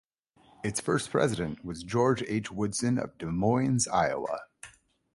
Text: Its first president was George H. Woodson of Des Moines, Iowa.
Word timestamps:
Its 0.63 0.79
first 0.81 1.11
president 1.11 1.63
was 1.63 1.83
George 1.83 2.23
H. 2.23 2.51
Woodson 2.51 2.97
of 2.97 3.15
Des 3.19 3.27
Moines, 3.27 3.87
Iowa. 3.87 4.39